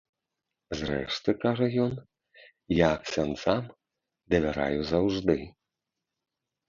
Зрэшты, 0.79 1.35
кажа 1.43 1.67
ён, 1.83 1.93
я 2.77 2.89
ксяндзам 3.05 3.63
давяраю 4.35 4.79
заўжды. 4.93 5.37